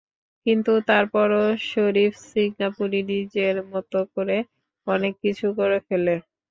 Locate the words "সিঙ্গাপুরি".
2.25-2.99